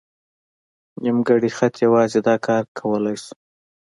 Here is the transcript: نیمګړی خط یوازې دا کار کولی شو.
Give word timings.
نیمګړی 1.03 1.49
خط 1.57 1.73
یوازې 1.85 2.19
دا 2.27 2.35
کار 2.47 2.63
کولی 2.77 3.15
شو. 3.23 3.33